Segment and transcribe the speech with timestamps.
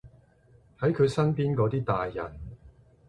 [0.79, 2.33] 喺佢身邊嗰啲大人